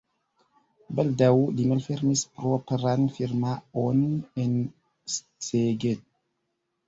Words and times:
Baldaŭ 0.99 1.33
li 1.57 1.65
malfermis 1.71 2.23
propran 2.39 3.05
firmaon 3.17 4.01
en 4.45 4.55
Szeged. 5.49 6.01